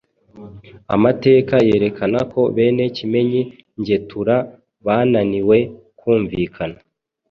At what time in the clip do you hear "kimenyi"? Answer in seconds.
2.97-3.41